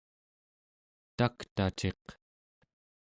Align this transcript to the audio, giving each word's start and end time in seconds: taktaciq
taktaciq 1.17 2.03